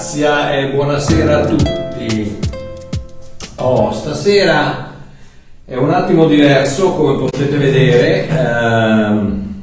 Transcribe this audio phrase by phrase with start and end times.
[0.00, 2.38] pace, grazia e buonasera a tutti.
[3.56, 4.94] Oh, stasera
[5.66, 8.26] è un attimo diverso, come potete vedere.
[8.28, 9.54] Ehm,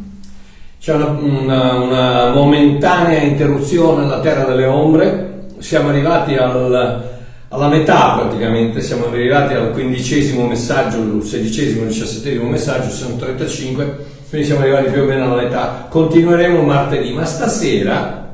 [0.80, 5.46] c'è una, una, una, momentanea interruzione alla Terra delle Ombre.
[5.58, 7.04] Siamo arrivati al,
[7.50, 14.06] alla metà praticamente, siamo arrivati al quindicesimo messaggio, il sedicesimo, il diciassettesimo messaggio, sono 35,
[14.30, 15.88] quindi siamo arrivati più o meno alla metà.
[15.90, 18.27] Continueremo martedì, ma stasera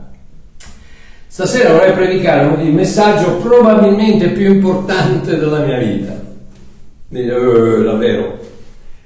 [1.34, 6.14] Stasera vorrei predicare il messaggio probabilmente più importante della mia vita.
[7.10, 8.38] Uh, davvero?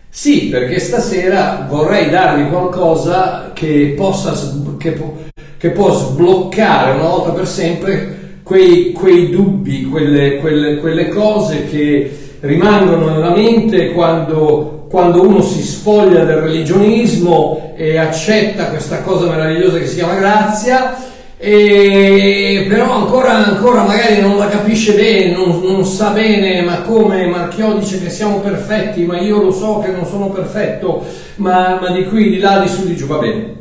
[0.09, 4.33] Sì, perché stasera vorrei darvi qualcosa che, possa,
[4.77, 5.13] che, può,
[5.57, 12.11] che può sbloccare una volta per sempre quei, quei dubbi, quelle, quelle, quelle, cose che
[12.41, 19.77] rimangono nella mente quando, quando uno si spoglia del religionismo e accetta questa cosa meravigliosa
[19.77, 21.06] che si chiama grazia
[21.39, 27.27] e però ancora, ancora magari non la capisce bene, non, non, sa bene ma come
[27.27, 31.91] Marchiò dice che siamo perfetti, ma io lo so che non sono perfetto, ma, ma
[31.91, 33.55] di qui, di là, di su, di giù, va bene.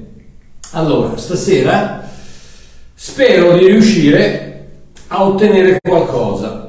[0.73, 2.09] Allora, stasera
[2.95, 4.69] spero di riuscire
[5.09, 6.65] a ottenere qualcosa.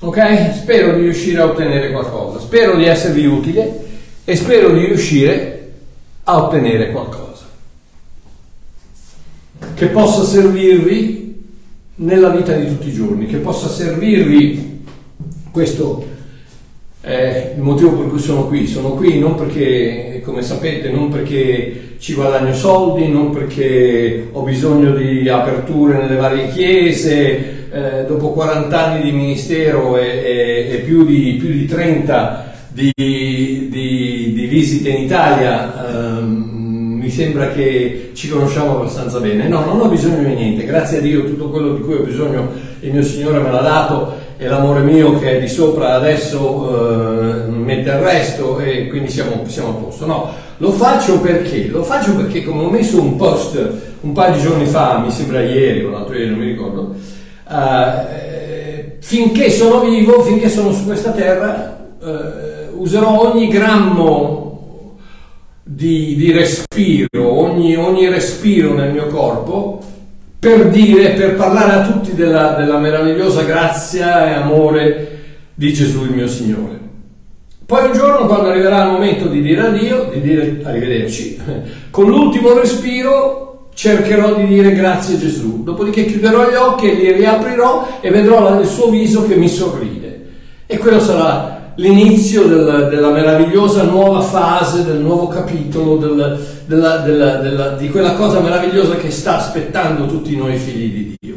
[0.00, 0.54] Ok?
[0.54, 3.84] Spero di riuscire a ottenere qualcosa, spero di esservi utile
[4.24, 5.72] e spero di riuscire
[6.22, 7.31] a ottenere qualcosa
[9.82, 11.42] che possa servirvi
[11.96, 14.80] nella vita di tutti i giorni, che possa servirvi,
[15.50, 16.06] questo
[17.00, 21.96] è il motivo per cui sono qui, sono qui non perché, come sapete, non perché
[21.98, 28.86] ci guadagno soldi, non perché ho bisogno di aperture nelle varie chiese, eh, dopo 40
[28.86, 34.90] anni di ministero e, e, e più, di, più, di, 30 di, di, di visite
[34.90, 36.61] in Italia, ehm,
[37.02, 39.48] mi sembra che ci conosciamo abbastanza bene.
[39.48, 42.48] No, non ho bisogno di niente, grazie a Dio tutto quello di cui ho bisogno
[42.78, 47.50] il mio Signore me l'ha dato e l'amore mio che è di sopra adesso eh,
[47.50, 50.06] mette al resto e quindi siamo, siamo, a posto.
[50.06, 51.66] No, lo faccio perché?
[51.66, 53.58] Lo faccio perché come ho messo un post
[54.02, 56.94] un paio di giorni fa, mi sembra ieri o l'altro ieri, non mi ricordo,
[57.48, 64.41] eh, finché sono vivo, finché sono su questa terra, eh, userò ogni grammo
[65.74, 69.80] di, di respiro, ogni, ogni, respiro nel mio corpo,
[70.38, 75.20] per dire, per parlare a tutti della, della meravigliosa grazia e amore
[75.54, 76.80] di Gesù il mio Signore.
[77.64, 81.40] Poi un giorno, quando arriverà il momento di dire addio, di dire arrivederci,
[81.90, 85.62] con l'ultimo respiro cercherò di dire grazie Gesù.
[85.62, 90.20] Dopodiché chiuderò gli occhi e li riaprirò e vedrò il suo viso che mi sorride.
[90.66, 97.36] E quello sarà l'inizio del, della meravigliosa nuova fase, del nuovo capitolo, del, della, della,
[97.36, 101.36] della, di quella cosa meravigliosa che sta aspettando tutti noi figli di Dio.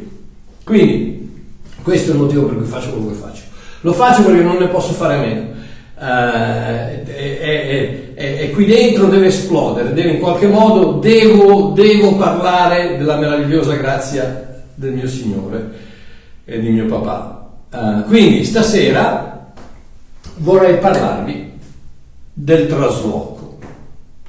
[0.64, 1.44] Quindi,
[1.82, 3.42] questo è il motivo per cui faccio quello che faccio.
[3.82, 5.54] Lo faccio perché non ne posso fare a meno.
[5.98, 12.98] Uh, e, e, e, qui dentro deve esplodere, deve in qualche modo, devo, devo parlare
[12.98, 15.72] della meravigliosa grazia del mio Signore
[16.44, 17.50] e di mio papà.
[17.72, 19.35] Uh, quindi stasera
[20.38, 21.52] vorrei parlarvi
[22.34, 23.58] del trasloco.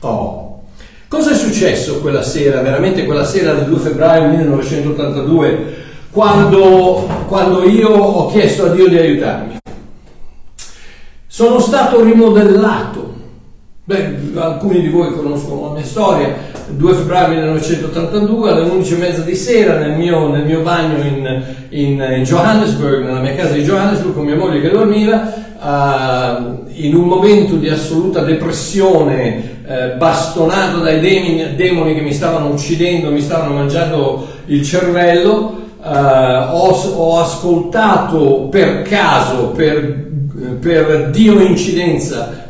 [0.00, 0.62] Oh.
[1.08, 5.74] Cosa è successo quella sera, veramente quella sera del 2 febbraio 1982,
[6.10, 9.58] quando, quando io ho chiesto a Dio di aiutarmi?
[11.26, 13.14] Sono stato rimodellato.
[13.84, 16.34] Beh, alcuni di voi conoscono la mia storia.
[16.68, 23.04] 2 febbraio 1982 alle 11.30 di sera nel mio, nel mio bagno in, in Johannesburg,
[23.04, 27.68] nella mia casa di Johannesburg con mia moglie che dormiva, uh, in un momento di
[27.68, 34.62] assoluta depressione, uh, bastonato dai demoni, demoni, che mi stavano uccidendo, mi stavano mangiando il
[34.62, 40.08] cervello, uh, ho, ho, ascoltato per caso, per,
[40.60, 42.44] per Dio incidenza,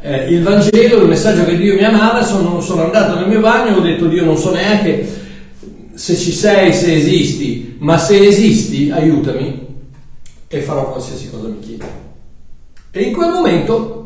[0.00, 3.74] eh, il Vangelo, il messaggio che Dio mi amava, sono, sono andato nel mio bagno
[3.74, 5.26] e ho detto Dio non so neanche
[5.94, 9.66] se ci sei, se esisti, ma se esisti aiutami
[10.46, 11.84] e farò qualsiasi cosa mi chiedi.
[12.90, 13.98] E in quel momento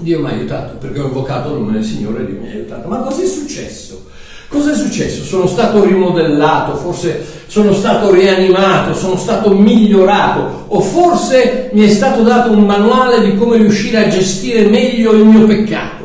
[0.00, 2.52] Dio mi ha aiutato perché ho invocato il nome del Signore e Dio mi ha
[2.52, 2.88] aiutato.
[2.88, 4.04] Ma cosa è successo?
[4.48, 5.24] Cosa è successo?
[5.24, 12.22] Sono stato rimodellato, forse sono stato rianimato, sono stato migliorato o forse mi è stato
[12.22, 16.04] dato un manuale di come riuscire a gestire meglio il mio peccato.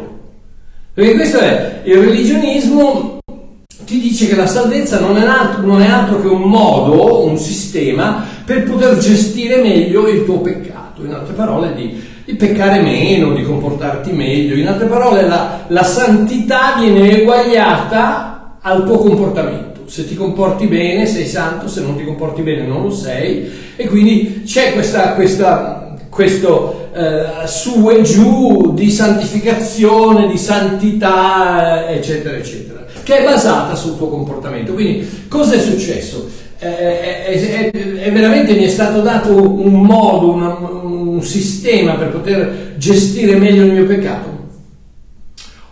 [0.93, 3.19] Perché questo è il religionismo
[3.85, 7.37] ti dice che la salvezza non è, altro, non è altro che un modo, un
[7.37, 13.33] sistema per poter gestire meglio il tuo peccato in altre parole di, di, peccare meno,
[13.33, 19.81] di comportarti meglio, in altre parole la, la santità viene eguagliata al tuo comportamento.
[19.87, 23.87] Se ti comporti bene sei santo, se non ti comporti bene non lo sei e
[23.87, 32.85] quindi c'è questa, questa, questo eh, su e giù di santificazione, di santità, eccetera, eccetera,
[33.03, 34.73] che è basata sul tuo comportamento.
[34.73, 36.29] Quindi cosa è successo?
[36.61, 42.75] È, è, è, veramente mi è stato dato un modo, una, un sistema per poter
[42.77, 44.29] gestire meglio il mio peccato?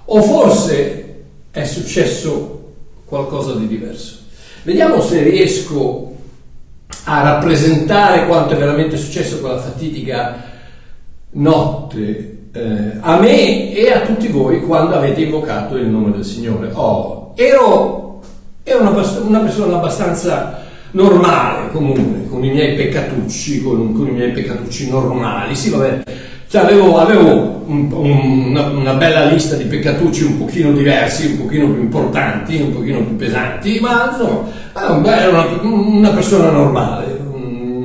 [0.06, 2.74] O forse è successo
[3.06, 4.16] qualcosa di diverso?
[4.64, 6.16] Vediamo se riesco
[7.04, 10.44] a rappresentare quanto è veramente successo quella fatidica
[11.34, 16.72] notte eh, a me e a tutti voi quando avete invocato il nome del Signore.
[16.74, 18.22] Oh, ero,
[18.64, 24.32] ero una, una persona abbastanza normale, comune, con i miei peccatucci, con, con i miei
[24.32, 25.56] peccatucci normali.
[25.56, 26.04] Sì, vabbè,
[26.48, 31.38] cioè avevo, avevo un, un, una, una, bella lista di peccatucci un pochino diversi, un
[31.42, 37.20] pochino più importanti, un pochino più pesanti, ma insomma, ero una, una persona normale,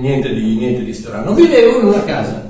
[0.00, 1.34] niente di, niente di strano.
[1.34, 2.44] Vivevo in una casa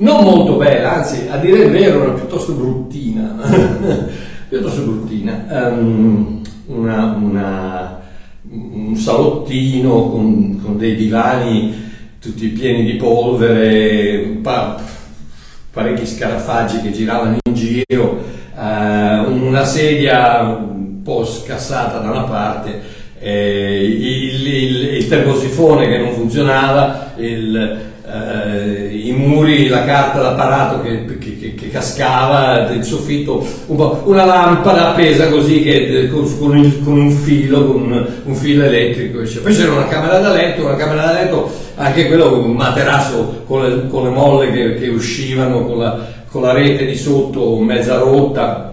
[0.00, 3.36] non molto bella, anzi a dire il vero era piuttosto bruttina,
[4.48, 5.44] piuttosto bruttina.
[5.50, 7.99] Um, una, una
[8.52, 11.88] un salottino con, con, dei divani
[12.20, 14.82] tutti pieni di polvere, pa,
[15.72, 18.22] parecchi scarafaggi che giravano in giro,
[18.56, 22.80] eh, una sedia un po' scassata da una parte,
[23.20, 30.82] eh, il, il, il, termosifone che non funzionava, il, eh, i muri, la carta d'apparato
[30.82, 36.58] che, che, che, che cascava del soffitto, un una lampada appesa così che, con, con,
[36.58, 39.20] il, con, un filo, con un, filo elettrico.
[39.42, 43.62] Poi c'era una camera da letto, una camera da letto, anche quello un materasso con
[43.62, 45.98] le, con le molle che, uscivano, con la,
[46.30, 48.66] con la rete di sotto mezza rotta.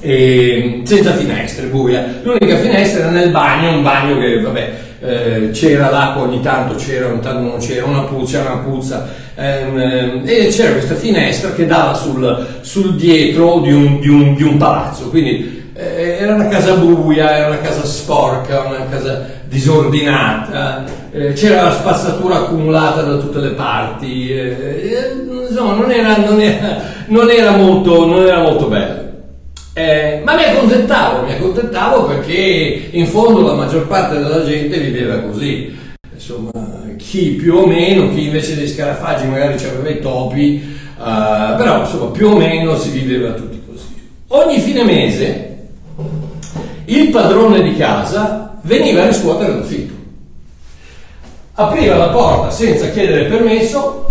[0.00, 2.20] E senza finestre, buia.
[2.22, 7.06] L'unica finestra era nel bagno, un bagno che vabbè eh, c'era l'acqua ogni tanto, c'era,
[7.06, 11.94] ogni tanto non c'era, una puzza, una puzza, ehm, e c'era questa finestra che dava
[11.94, 16.74] sul, sul dietro di un, di, un, di un, palazzo, quindi eh, era una casa
[16.74, 23.38] buia, era una casa sporca, una casa disordinata, eh, c'era la spazzatura accumulata da tutte
[23.38, 24.32] le parti,
[25.48, 29.05] insomma non era, non era, non era, molto, non era molto bello.
[29.78, 35.18] Eh, ma mi accontentavo, mi accontentavo perché in fondo la maggior parte della gente viveva
[35.18, 35.76] così.
[36.14, 36.50] Insomma,
[36.96, 42.06] chi più o meno, chi invece dei scarafaggi magari aveva i topi, uh, però insomma
[42.06, 43.84] più o meno si viveva tutti così.
[44.28, 45.56] Ogni fine mese
[46.86, 49.92] il padrone di casa veniva a riscuotere l'affitto.
[51.52, 54.08] Apriva la porta senza chiedere permesso.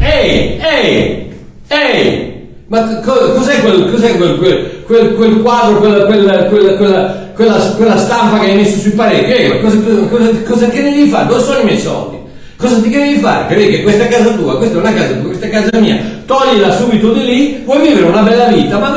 [0.00, 1.32] Ehi, ehi,
[1.68, 2.29] ehi,
[2.70, 4.38] ma cos'è quel, cos'è quel,
[4.86, 9.32] quel, quel, quadro, quella, quella, quella, quella, stampa che hai messo sui pareti?
[9.32, 9.76] Eh, cosa,
[10.08, 11.26] cosa, cosa che devi fare?
[11.26, 12.18] Dove sono i miei soldi?
[12.56, 13.52] Cosa ti devi fare?
[13.52, 15.98] Credi che questa è casa tua, questa è una casa tua, questa è casa mia,
[16.26, 18.90] toglila subito di lì, vuoi vivere una bella vita, ma,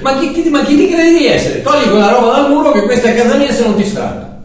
[0.00, 1.62] ma, chi, chi, ma chi ti credi di essere?
[1.62, 4.42] Togli quella roba dal muro che questa è casa mia se non ti strappa.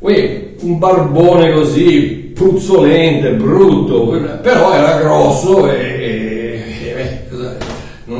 [0.00, 4.08] Uè, un barbone così, puzzolente, brutto,
[4.42, 6.25] però era grosso e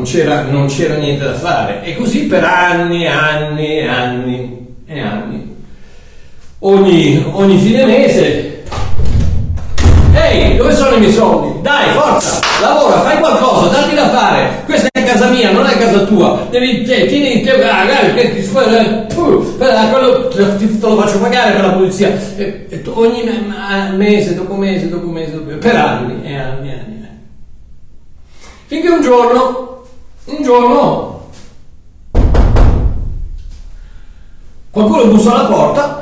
[0.07, 1.83] c'era, non c'era niente da fare.
[1.83, 5.55] E così per anni, anni, anni e anni.
[6.61, 8.63] Ogni, ogni fine mese.
[10.15, 11.61] Ehi, dove sono i miei soldi?
[11.61, 14.63] Dai, forza, lavora, fai qualcosa, datti da fare.
[14.65, 16.47] Questa è casa mia, non è casa tua.
[16.49, 17.61] Devi, te, tieni, te,
[19.91, 22.17] quello te lo faccio pagare per la polizia.
[22.37, 23.25] E, e ogni
[23.95, 26.97] mese, dopo mese, dopo mese, dopo per anni e anni e anni.
[28.69, 29.76] Finché un giorno
[30.27, 31.29] un giorno
[34.71, 36.01] qualcuno bussa alla porta.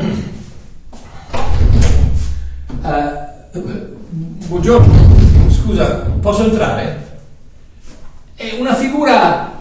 [2.82, 3.58] Eh,
[4.46, 4.94] buongiorno,
[5.50, 7.18] scusa, posso entrare?
[8.34, 9.52] È una figura,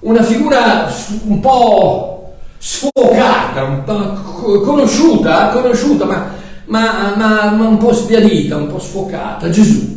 [0.00, 0.92] una figura
[1.24, 6.26] un po' sfocata, un po' conosciuta, conosciuta ma,
[6.66, 9.48] ma, ma, ma un po' sbiadita, un po' sfocata.
[9.48, 9.96] Gesù.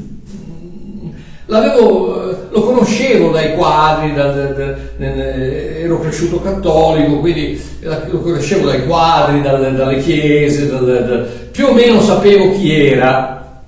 [1.47, 2.20] L'avevo
[2.51, 9.41] lo conoscevo dai quadri, da, da, da, ero cresciuto cattolico, quindi lo conoscevo dai quadri,
[9.41, 10.65] dalle chiese,
[11.51, 13.63] più o meno sapevo chi era,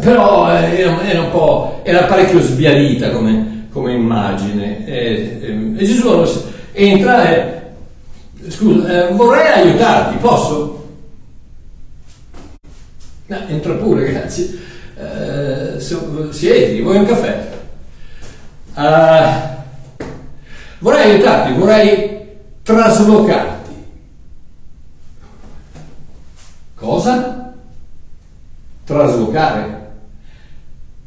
[0.00, 4.86] però eh, era, era, un po', era parecchio sbiadita come, come immagine.
[4.86, 7.60] E, e, e, Gesù entra e,
[8.48, 10.84] scusa, eh, vorrei aiutarti, posso?
[13.26, 14.58] No, entra pure, grazie.
[14.96, 15.80] Eh,
[16.30, 17.54] siedi, vuoi un caffè?
[18.76, 19.54] Uh,
[20.80, 22.26] vorrei aiutarti, vorrei
[22.62, 23.70] traslocarti.
[26.74, 27.54] Cosa?
[28.84, 29.90] Traslocare?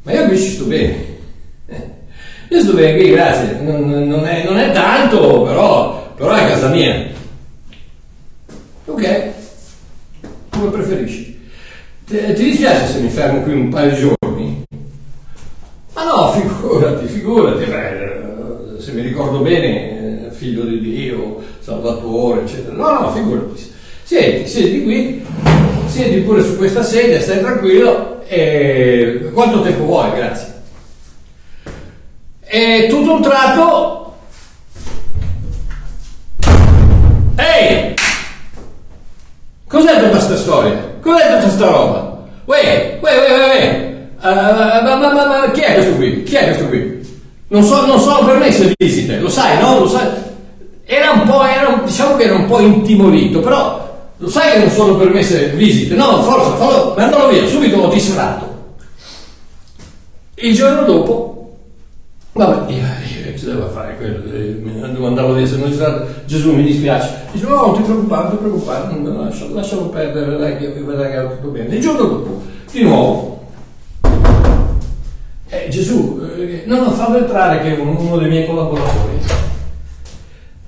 [0.02, 1.18] Ma io mi ci sto bene.
[2.48, 3.60] Io sto bene qui, grazie.
[3.60, 7.06] Non, non, è, non è tanto, però, però è casa mia.
[8.86, 9.30] Ok,
[10.50, 11.48] come preferisci.
[12.04, 14.19] Ti, ti dispiace se mi fermo qui un paio di giorni?
[16.40, 17.64] Figurati, figurati.
[17.64, 22.74] Beh, se mi ricordo bene, eh, figlio di Dio, Salvatore, eccetera.
[22.74, 23.72] No, no, figurati.
[24.02, 25.24] Siedi, siedi qui,
[25.86, 30.54] siedi pure su questa sedia, stai tranquillo e quanto tempo vuoi, grazie.
[32.40, 34.16] E tutto un tratto...
[37.36, 37.94] Ehi!
[39.68, 40.96] Cos'è tutta questa storia?
[41.00, 42.28] Cos'è tutta questa roba?
[42.46, 43.89] Uè, uè, uè, uè, uè.
[44.20, 46.22] Uh, ma, ma, ma, ma, chi è questo qui?
[46.24, 46.98] Chi è questo qui?
[47.48, 49.80] Non, so, non sono permesse visite, lo sai, no?
[49.80, 50.08] Lo sai?
[50.84, 54.70] Era un po', era, diciamo che era un po' intimorito, però lo sai che non
[54.70, 55.94] sono permesse visite?
[55.94, 58.48] No, forza, fallo, mandalo via, subito ho distratto.
[60.34, 61.30] Il giorno dopo
[62.32, 64.20] Vabbè, io, io che devo fare quello?
[64.22, 67.26] Devo andarlo via, se non c'era Gesù mi dispiace.
[67.32, 71.74] Dice, no, non ti preoccupare, non ti preoccupare, lascialo, perdere, vedrai che va tutto bene.
[71.74, 73.39] Il giorno dopo, di nuovo,
[75.64, 79.18] eh, Gesù, eh, no, no, fallo entrare che è uno dei miei collaboratori.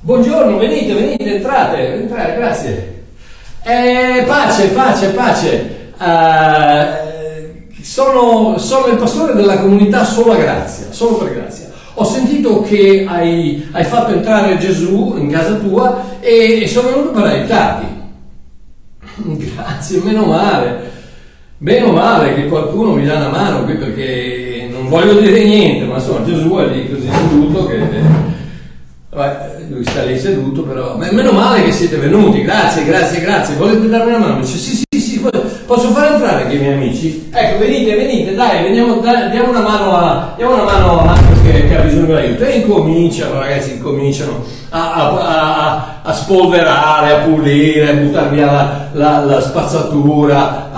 [0.01, 3.05] Buongiorno, venite, venite, entrate, entrate, grazie.
[3.63, 5.81] Eh, pace, pace, pace.
[5.97, 11.71] Uh, sono, sono, il pastore della comunità solo a grazia, solo per grazia.
[11.95, 17.11] Ho sentito che hai, hai fatto entrare Gesù in casa tua e, e sono venuto
[17.11, 17.87] per aiutarti.
[19.55, 20.91] Grazie, meno male.
[21.59, 24.42] Meno male che qualcuno mi dà una mano qui perché
[24.93, 28.31] voglio dire niente, ma insomma Gesù è lì così seduto che...
[29.15, 30.97] Vabbè, lui sta lì seduto, però...
[30.97, 33.57] Meno male che siete venuti, grazie, grazie, grazie.
[33.57, 34.41] Volete darmi una mano?
[34.41, 35.21] Dice sì, sì, sì,
[35.67, 37.29] posso far entrare anche i miei amici?
[37.33, 41.43] Ecco, venite, venite, dai, veniamo, dai, diamo una mano a, diamo una mano a Marcos
[41.43, 42.45] che, che ha bisogno di aiuto.
[42.45, 48.89] E incominciano, ragazzi, incominciano a, a, a, a spolverare, a pulire, a buttare via la,
[48.93, 50.69] la, la spazzatura,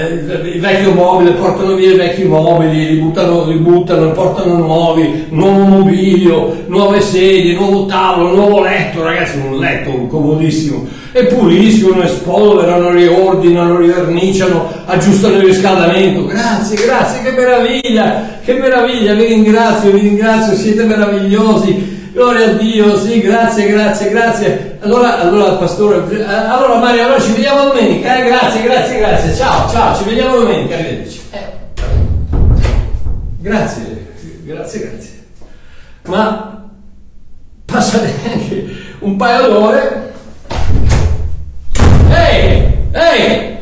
[0.00, 5.64] il vecchio mobile, portano via i vecchi mobili, li buttano, li buttano, portano nuovi, nuovo
[5.64, 12.90] mobilio, nuove sedie, nuovo tavolo, nuovo letto, ragazzi, un letto comodissimo e puliscono, e spolverano,
[12.90, 16.24] riordinano, riverniciano, aggiustano il riscaldamento.
[16.26, 21.87] Grazie, grazie, che meraviglia, che meraviglia, vi ringrazio, vi ringrazio, siete meravigliosi.
[22.18, 24.78] Gloria a Dio, sì, grazie, grazie, grazie.
[24.80, 28.26] Allora, allora pastore, eh, allora Mario, allora ci vediamo domenica, eh?
[28.26, 29.34] grazie, grazie, grazie.
[29.36, 31.20] Ciao, ciao, ci vediamo domenica, arrivederci.
[31.30, 31.46] Eh.
[33.38, 34.06] Grazie,
[34.42, 35.26] grazie, grazie.
[36.06, 36.68] Ma
[37.66, 38.66] passa neanche
[38.98, 40.12] un paio d'ore
[42.10, 43.56] Ehi, ehi,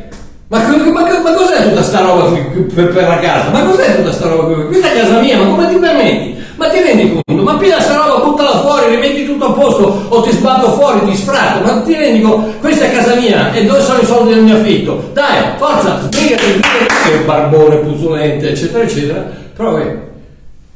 [0.46, 3.50] ma, ma, ma, cos'è tutta sta roba qui, per, per, la casa?
[3.50, 4.64] Ma cos'è tutta sta roba qui?
[4.68, 6.35] Questa è casa mia, ma come ti permetti?
[6.66, 7.42] Ma ti rendi conto?
[7.44, 11.14] Ma piglia sta roba, buttala fuori, rimetti tutto a posto o ti sbatto fuori, ti
[11.14, 11.62] sfratto.
[11.62, 12.58] Ma ti rendi conto?
[12.58, 15.10] Questa è casa mia e dove sono i soldi del mio affitto?
[15.12, 19.30] Dai, forza, sbrigati, sbrigati, che barbone puzzolente, eccetera, eccetera.
[19.54, 19.98] Però eh,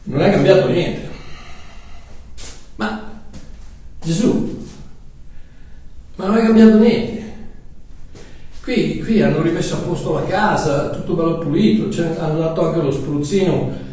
[0.04, 1.08] non è cambiato niente.
[2.76, 3.02] Ma
[4.00, 4.64] Gesù,
[6.14, 7.18] ma non è cambiato niente.
[8.62, 12.80] Qui, qui, hanno rimesso a posto la casa, tutto bello pulito, cioè, hanno dato anche
[12.80, 13.88] lo spruzzino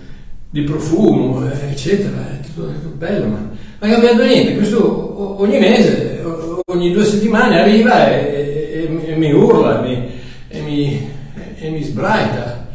[0.49, 4.55] di profumo, eccetera, è tutto, è tutto bello, ma non è cambiato niente.
[4.55, 6.23] Questo ogni mese,
[6.65, 10.09] ogni due settimane arriva e, e, e mi urla mi,
[10.47, 11.09] e, mi,
[11.57, 12.65] e mi sbraita.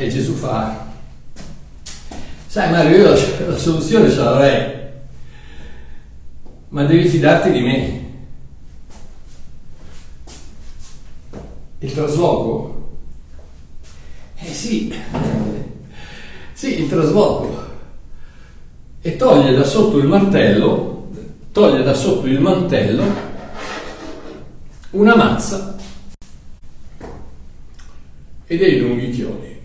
[0.00, 0.92] E Gesù fa,
[2.46, 4.76] sai Mario, io la, la soluzione ce l'avrei,
[6.68, 8.06] ma devi fidarti di me.
[11.80, 12.90] Il trasloco?
[14.40, 14.92] Eh sì,
[16.58, 17.66] sì, il trasloco.
[19.00, 21.08] E toglie da sotto il martello,
[21.52, 23.04] toglie da sotto il mantello
[24.90, 25.76] una mazza
[28.44, 29.57] e dei lunghi chiodi.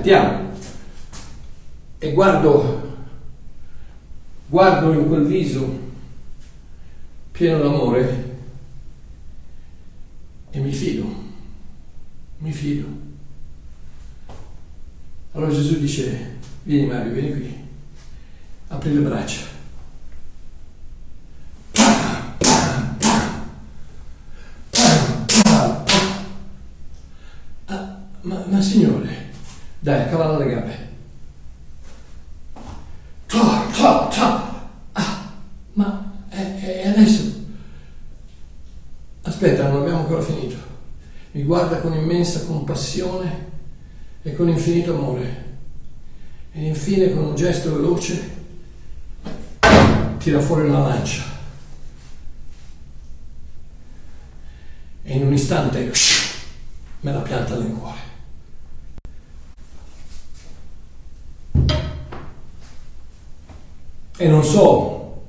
[0.00, 0.48] sentiamo.
[1.98, 2.96] E guardo,
[4.46, 5.88] guardo in quel viso
[7.30, 8.38] pieno d'amore
[10.50, 11.14] e mi fido,
[12.38, 12.86] mi fido.
[15.32, 17.54] Allora Gesù dice, vieni Mario, vieni qui,
[18.68, 19.48] apri le braccia.
[27.66, 29.29] Ah, ma, ma signore,
[29.80, 30.88] dai, cavalla le gambe.
[33.26, 34.68] Ciao, ciao, ciao.
[34.92, 35.32] Ah,
[35.72, 37.44] ma e, adesso?
[39.22, 40.56] Aspetta, non abbiamo ancora finito.
[41.32, 43.48] Mi guarda con immensa compassione
[44.22, 45.48] e con infinito amore.
[46.52, 48.38] E infine con un gesto veloce
[50.18, 51.22] tira fuori una lancia.
[55.02, 55.90] E in un istante
[57.00, 58.09] me la pianta nel cuore.
[64.20, 65.22] E non so,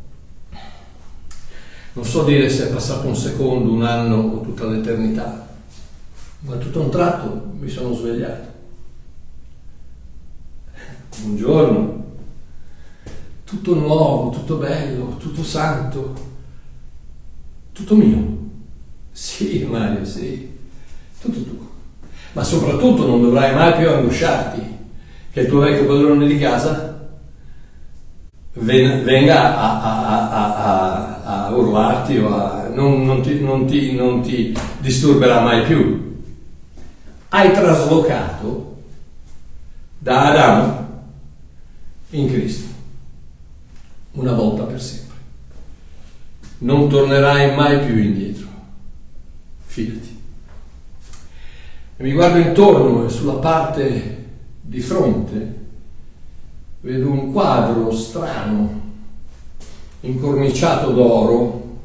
[1.94, 5.48] non so dire se è passato un secondo, un anno o tutta l'eternità,
[6.42, 8.50] ma tutto un tratto mi sono svegliato.
[11.24, 12.04] Un giorno,
[13.46, 16.14] tutto nuovo, tutto bello, tutto santo,
[17.72, 18.40] tutto mio.
[19.14, 20.50] Sì, Mario, sì,
[21.22, 21.70] tutto tuo.
[22.34, 24.62] Ma soprattutto non dovrai mai più angosciarti
[25.32, 26.91] che il tuo vecchio padrone di casa
[28.53, 34.57] venga a, a, a, a, urlarti o a, non, non, ti, non, ti, non ti
[34.79, 36.24] disturberà mai più.
[37.29, 38.81] Hai traslocato
[39.98, 40.90] da Adamo
[42.09, 42.68] in Cristo,
[44.14, 45.18] una volta per sempre.
[46.59, 48.48] Non tornerai mai più indietro,
[49.66, 50.20] fidati.
[51.98, 54.25] E mi guardo intorno e sulla parte
[54.59, 55.61] di fronte
[56.81, 58.81] vedo un quadro strano,
[60.01, 61.77] incorniciato d'oro,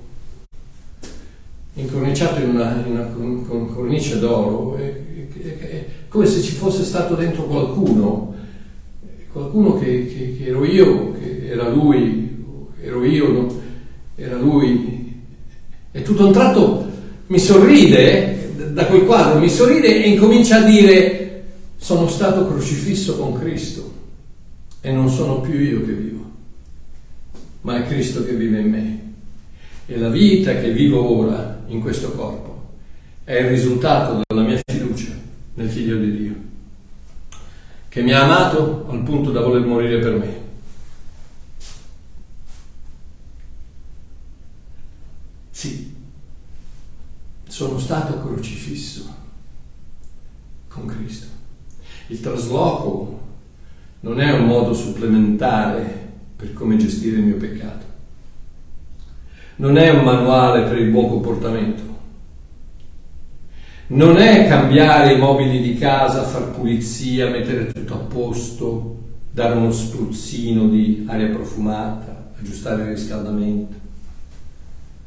[1.75, 6.83] incorniciato in una, in una con cornice d'oro, e, e, e, come se ci fosse
[6.83, 8.35] stato dentro qualcuno,
[9.31, 12.45] qualcuno che, che, che ero io, che era lui,
[12.81, 13.61] ero io, no?
[14.15, 15.23] era lui,
[15.93, 16.87] e tutto a un tratto
[17.27, 21.45] mi sorride, da quel quadro mi sorride e incomincia a dire
[21.77, 23.87] sono stato crocifisso con Cristo
[24.81, 26.31] e non sono più io che vivo,
[27.63, 29.05] ma è Cristo che vive in me.
[29.87, 32.75] E la vita che vivo ora in questo corpo
[33.25, 35.13] è il risultato della mia fiducia
[35.55, 36.35] nel Figlio di Dio,
[37.89, 40.45] che mi ha amato al punto da voler morire per me.
[45.51, 45.95] Sì,
[47.49, 49.15] sono stato crocifisso
[50.69, 51.27] con Cristo.
[52.09, 53.26] Il trasloco
[54.07, 56.05] non è un modo supplementare
[56.37, 57.85] per come gestire il mio peccato.
[59.57, 61.83] Non è un manuale per il buon comportamento.
[63.89, 68.99] Non è cambiare i mobili di casa, far pulizia, mettere tutto a posto,
[69.33, 73.75] dare uno spruzzino di aria profumata, aggiustare il riscaldamento,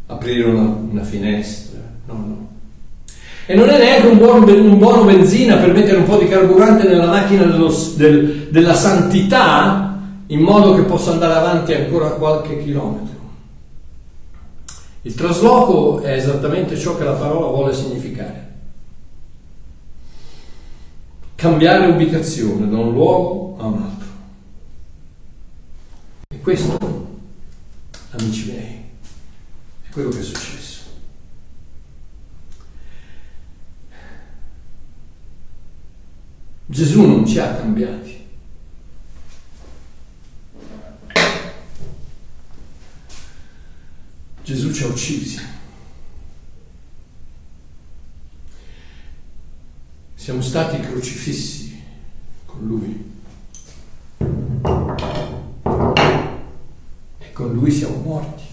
[0.08, 1.80] aprire una, una finestra.
[2.06, 2.48] No, no.
[3.50, 6.88] E non è neanche un buono, un buono benzina per mettere un po' di carburante
[6.88, 13.18] nella macchina dello, del, della santità in modo che possa andare avanti ancora qualche chilometro.
[15.02, 18.54] Il trasloco è esattamente ciò che la parola vuole significare.
[21.34, 24.08] Cambiare ubicazione da un luogo a un altro.
[26.28, 26.78] E questo,
[28.12, 28.84] amici miei,
[29.88, 30.60] è quello che è successo.
[36.72, 38.28] Gesù non ci ha cambiati.
[44.44, 45.40] Gesù ci ha uccisi.
[50.14, 51.82] Siamo stati crocifissi
[52.46, 53.12] con Lui.
[57.18, 58.44] E con Lui siamo morti.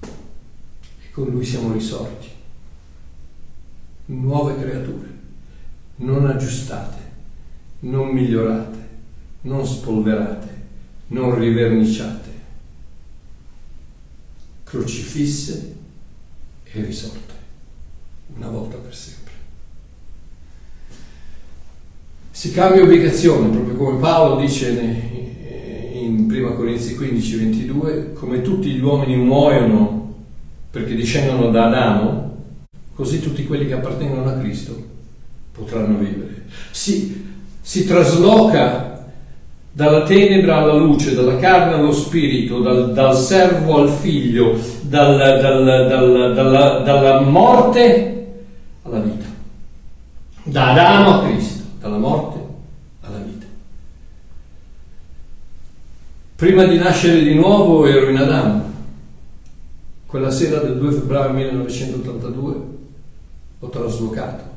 [0.00, 2.28] E con Lui siamo risorti.
[4.06, 5.09] Nuove creature
[6.00, 6.98] non aggiustate,
[7.80, 8.78] non migliorate,
[9.42, 10.48] non spolverate,
[11.08, 12.28] non riverniciate,
[14.64, 15.76] crocifisse
[16.64, 17.34] e risolte,
[18.36, 19.32] una volta per sempre.
[22.30, 24.70] Si cambia ubicazione, proprio come Paolo dice
[25.92, 30.14] in 1 Corinzi 15, 22, come tutti gli uomini muoiono
[30.70, 32.36] perché discendono da Adamo,
[32.94, 34.89] così tutti quelli che appartengono a Cristo
[35.60, 36.44] potranno vivere.
[36.70, 37.28] Si,
[37.60, 39.04] si trasloca
[39.72, 46.34] dalla tenebra alla luce, dalla carne allo spirito, dal, dal servo al figlio, dal, dal,
[46.34, 48.26] dalla, dalla morte
[48.82, 49.26] alla vita.
[50.42, 52.38] Da Adamo a Cristo, dalla morte
[53.02, 53.46] alla vita.
[56.34, 58.68] Prima di nascere di nuovo ero in Adamo.
[60.06, 62.54] Quella sera del 2 febbraio 1982
[63.60, 64.49] ho traslocato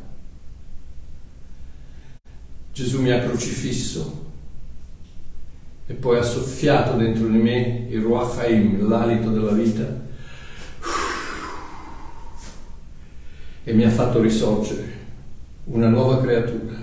[2.73, 4.21] Gesù mi ha crocifisso
[5.85, 10.01] e poi ha soffiato dentro di me il Ruach Haim, l'alito della vita,
[13.63, 14.91] e mi ha fatto risorgere
[15.65, 16.82] una nuova creatura.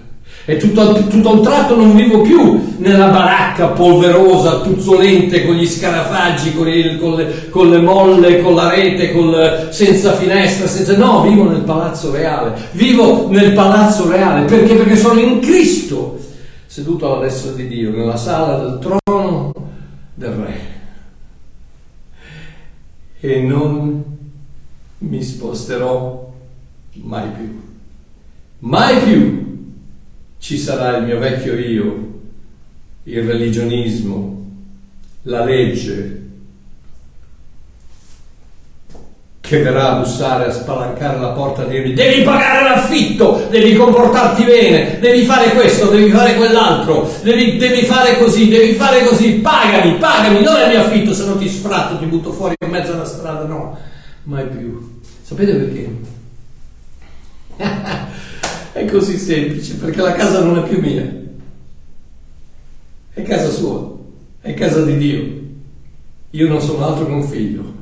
[0.51, 5.65] E tutto, tutto a un tratto non vivo più nella baracca polverosa, puzzolente, con gli
[5.65, 9.33] scarafaggi, con, il, con, le, con le, molle, con la rete, con
[9.71, 10.97] senza finestra, senza...
[10.97, 12.53] No, vivo nel palazzo reale.
[12.73, 14.45] Vivo nel palazzo reale.
[14.47, 14.75] Perché?
[14.75, 16.19] Perché sono in Cristo,
[16.67, 19.53] seduto alla destra di Dio, nella sala del trono
[20.15, 20.61] del Re.
[23.21, 24.03] E non
[24.99, 26.29] mi sposterò
[27.05, 27.61] mai più.
[28.59, 29.50] Mai più
[30.41, 32.09] ci sarà il mio vecchio io,
[33.05, 34.47] il religionismo,
[35.23, 36.19] la legge,
[39.41, 44.45] che verrà a bussare, a spalancare la porta e dirmi devi pagare l'affitto, devi comportarti
[44.45, 49.97] bene, devi fare questo, devi fare quell'altro, devi, devi fare così, devi fare così, pagami,
[49.99, 52.93] pagami, non è il mio affitto, se no ti sfratto, ti butto fuori in mezzo
[52.93, 53.77] alla strada, no,
[54.23, 55.01] mai più.
[55.23, 55.89] Sapete perché?
[58.73, 61.05] È così semplice, perché la casa non è più mia,
[63.13, 63.97] è casa sua,
[64.41, 65.39] è casa di Dio.
[66.31, 67.75] Io non sono altro che un figlio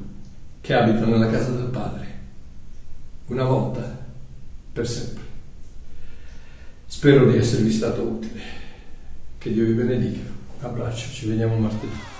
[0.61, 2.07] che abita nella casa del Padre,
[3.27, 3.99] una volta,
[4.73, 5.23] per sempre.
[6.87, 8.41] Spero di esservi stato utile.
[9.37, 10.21] Che Dio vi benedica.
[10.59, 12.18] Un abbraccio, ci vediamo martedì.